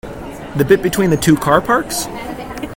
The 0.55 0.65
bit 0.67 0.81
between 0.81 1.11
the 1.11 1.15
two 1.15 1.35
car 1.37 1.61
parks? 1.61 2.07